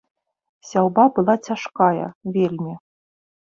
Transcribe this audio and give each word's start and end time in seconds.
Сяўба 0.69 1.05
была 1.17 1.35
цяжкая 1.49 2.09
вельмі. 2.39 2.73